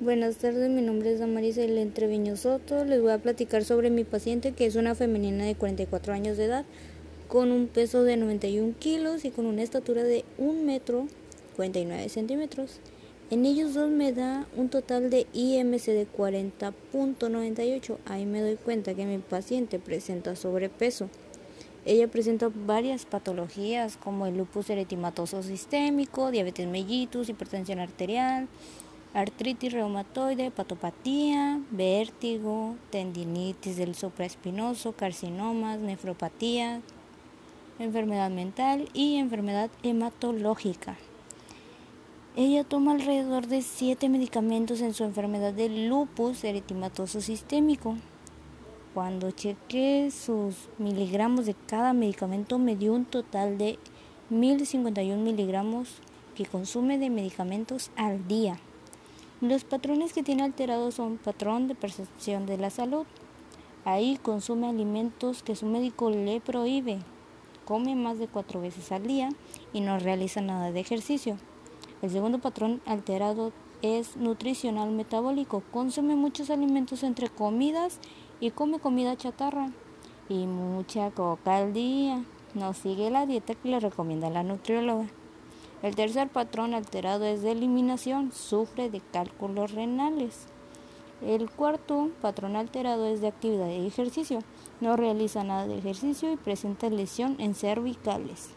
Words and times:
Buenas 0.00 0.36
tardes, 0.36 0.70
mi 0.70 0.80
nombre 0.80 1.12
es 1.12 1.20
Damaris 1.20 1.58
Entreviño 1.58 2.34
Soto. 2.34 2.86
Les 2.86 3.02
voy 3.02 3.12
a 3.12 3.18
platicar 3.18 3.66
sobre 3.66 3.90
mi 3.90 4.04
paciente 4.04 4.52
que 4.52 4.64
es 4.64 4.76
una 4.76 4.94
femenina 4.94 5.44
de 5.44 5.54
44 5.54 6.14
años 6.14 6.38
de 6.38 6.46
edad 6.46 6.64
con 7.28 7.52
un 7.52 7.66
peso 7.68 8.02
de 8.02 8.16
91 8.16 8.76
kilos 8.78 9.26
y 9.26 9.30
con 9.30 9.44
una 9.44 9.60
estatura 9.60 10.02
de 10.02 10.24
1 10.38 10.62
metro 10.62 11.06
49 11.56 12.08
centímetros. 12.08 12.80
En 13.30 13.44
ellos 13.44 13.74
dos 13.74 13.90
me 13.90 14.14
da 14.14 14.46
un 14.56 14.70
total 14.70 15.10
de 15.10 15.26
IMC 15.34 15.84
de 15.88 16.06
40.98. 16.10 17.98
Ahí 18.06 18.24
me 18.24 18.40
doy 18.40 18.56
cuenta 18.56 18.94
que 18.94 19.04
mi 19.04 19.18
paciente 19.18 19.78
presenta 19.78 20.34
sobrepeso. 20.34 21.10
Ella 21.84 22.08
presenta 22.08 22.50
varias 22.50 23.04
patologías 23.04 23.98
como 23.98 24.26
el 24.26 24.38
lupus 24.38 24.70
eritematoso 24.70 25.42
sistémico, 25.42 26.30
diabetes 26.30 26.66
mellitus, 26.66 27.28
hipertensión 27.28 27.80
arterial, 27.80 28.48
artritis 29.12 29.72
reumatoide, 29.72 30.50
patopatía, 30.50 31.60
vértigo, 31.70 32.76
tendinitis 32.90 33.76
del 33.76 33.94
supraespinoso, 33.94 34.92
carcinomas, 34.92 35.80
nefropatía, 35.80 36.80
enfermedad 37.78 38.30
mental 38.30 38.88
y 38.94 39.16
enfermedad 39.16 39.70
hematológica. 39.82 40.96
Ella 42.36 42.62
toma 42.62 42.92
alrededor 42.92 43.48
de 43.48 43.62
7 43.62 44.08
medicamentos 44.08 44.80
en 44.80 44.94
su 44.94 45.02
enfermedad 45.02 45.52
de 45.52 45.68
lupus 45.68 46.44
eritematoso 46.44 47.20
sistémico. 47.20 47.96
Cuando 48.94 49.32
chequé 49.32 50.10
sus 50.12 50.68
miligramos 50.78 51.46
de 51.46 51.54
cada 51.66 51.92
medicamento 51.92 52.58
me 52.58 52.76
dio 52.76 52.92
un 52.92 53.04
total 53.04 53.58
de 53.58 53.78
1051 54.30 55.20
miligramos 55.22 55.96
que 56.36 56.46
consume 56.46 56.98
de 56.98 57.10
medicamentos 57.10 57.90
al 57.96 58.28
día. 58.28 58.58
Los 59.40 59.64
patrones 59.64 60.12
que 60.12 60.22
tiene 60.22 60.42
alterados 60.42 60.96
son 60.96 61.16
patrón 61.16 61.66
de 61.66 61.74
percepción 61.74 62.44
de 62.44 62.58
la 62.58 62.68
salud. 62.68 63.06
Ahí 63.86 64.18
consume 64.22 64.68
alimentos 64.68 65.42
que 65.42 65.56
su 65.56 65.64
médico 65.64 66.10
le 66.10 66.42
prohíbe. 66.42 66.98
Come 67.64 67.94
más 67.94 68.18
de 68.18 68.28
cuatro 68.28 68.60
veces 68.60 68.92
al 68.92 69.06
día 69.06 69.30
y 69.72 69.80
no 69.80 69.98
realiza 69.98 70.42
nada 70.42 70.72
de 70.72 70.80
ejercicio. 70.80 71.38
El 72.02 72.10
segundo 72.10 72.38
patrón 72.38 72.82
alterado 72.84 73.54
es 73.80 74.18
nutricional 74.18 74.90
metabólico. 74.90 75.62
Consume 75.72 76.16
muchos 76.16 76.50
alimentos 76.50 77.02
entre 77.02 77.30
comidas 77.30 77.98
y 78.40 78.50
come 78.50 78.78
comida 78.78 79.16
chatarra 79.16 79.70
y 80.28 80.46
mucha 80.46 81.12
coca 81.12 81.56
al 81.56 81.72
día. 81.72 82.22
No 82.52 82.74
sigue 82.74 83.08
la 83.08 83.24
dieta 83.24 83.54
que 83.54 83.70
le 83.70 83.80
recomienda 83.80 84.28
la 84.28 84.42
nutrióloga. 84.42 85.06
El 85.82 85.96
tercer 85.96 86.28
patrón 86.28 86.74
alterado 86.74 87.24
es 87.24 87.40
de 87.40 87.52
eliminación, 87.52 88.32
sufre 88.32 88.90
de 88.90 89.00
cálculos 89.00 89.72
renales. 89.72 90.46
El 91.22 91.50
cuarto 91.50 92.10
patrón 92.20 92.54
alterado 92.54 93.06
es 93.06 93.22
de 93.22 93.28
actividad 93.28 93.68
y 93.68 93.86
ejercicio, 93.86 94.40
no 94.80 94.96
realiza 94.96 95.42
nada 95.42 95.66
de 95.66 95.78
ejercicio 95.78 96.32
y 96.32 96.36
presenta 96.36 96.90
lesión 96.90 97.36
en 97.38 97.54
cervicales. 97.54 98.50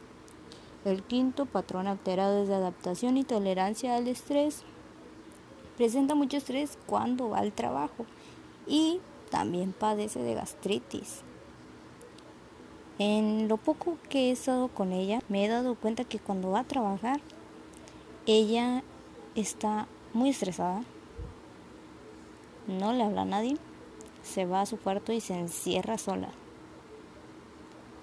El 0.83 1.01
quinto 1.03 1.45
patrón 1.45 1.88
alterado 1.88 2.41
es 2.41 2.49
de 2.49 2.55
adaptación 2.55 3.16
y 3.16 3.23
tolerancia 3.23 3.95
al 3.95 4.07
estrés. 4.09 4.63
Presenta 5.77 6.16
mucho 6.16 6.38
estrés 6.38 6.77
cuando 6.85 7.29
va 7.29 7.39
al 7.39 7.53
trabajo 7.53 8.05
y 8.67 8.99
también 9.29 9.71
padece 9.71 10.21
de 10.21 10.33
gastritis. 10.33 11.23
En 12.99 13.47
lo 13.47 13.58
poco 13.58 13.97
que 14.08 14.30
he 14.30 14.31
estado 14.31 14.67
con 14.67 14.91
ella, 14.91 15.19
me 15.27 15.44
he 15.44 15.47
dado 15.47 15.75
cuenta 15.75 16.03
que 16.03 16.19
cuando 16.19 16.52
va 16.52 16.59
a 16.59 16.67
trabajar, 16.67 17.22
ella 18.27 18.83
está 19.35 19.88
muy 20.13 20.30
estresada, 20.30 20.83
no 22.67 22.94
le 22.94 23.03
habla 23.03 23.22
a 23.22 23.25
nadie, 23.25 23.58
se 24.22 24.45
va 24.45 24.61
a 24.61 24.66
su 24.67 24.77
cuarto 24.77 25.11
y 25.11 25.22
se 25.22 25.33
encierra 25.33 25.97
sola. 25.97 26.30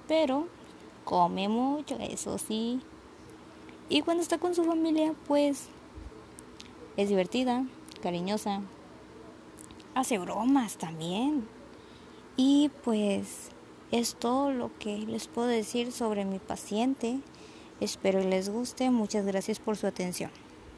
Pero 0.09 0.49
come 1.05 1.49
mucho, 1.49 1.97
eso 2.01 2.37
sí. 2.39 2.81
Y 3.89 4.03
cuando 4.03 4.23
está 4.23 4.39
con 4.39 4.55
su 4.57 4.65
familia, 4.65 5.15
pues 5.29 5.69
es 6.97 7.09
divertida, 7.09 7.65
cariñosa, 8.03 8.61
hace 9.95 10.19
bromas 10.19 10.77
también. 10.77 11.47
Y 12.37 12.71
pues 12.83 13.51
es 13.93 14.15
todo 14.15 14.53
lo 14.53 14.71
que 14.79 14.99
les 14.99 15.29
puedo 15.29 15.49
decir 15.49 15.93
sobre 15.93 16.25
mi 16.25 16.39
paciente. 16.39 17.21
Espero 17.81 18.21
les 18.21 18.49
guste. 18.49 18.91
Muchas 18.91 19.27
gracias 19.27 19.59
por 19.59 19.77
su 19.77 19.87
atención. 19.87 20.31